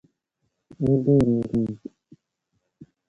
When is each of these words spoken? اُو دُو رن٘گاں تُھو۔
اُو 0.81 0.89
دُو 1.03 1.15
رن٘گاں 1.25 1.43
تُھو۔ 1.49 1.61